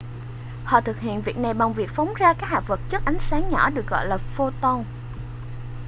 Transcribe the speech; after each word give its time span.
họ 0.65 0.81
thực 0.81 0.99
hiện 0.99 1.21
việc 1.21 1.37
này 1.37 1.53
bằng 1.53 1.73
việc 1.73 1.89
phóng 1.95 2.13
ra 2.17 2.33
các 2.33 2.47
hạt 2.47 2.61
vật 2.67 2.79
chất 2.89 3.01
ánh 3.05 3.19
sáng 3.19 3.49
nhỏ 3.49 3.69
được 3.69 3.87
gọi 3.87 4.05
là 4.07 4.17
photon 4.17 4.85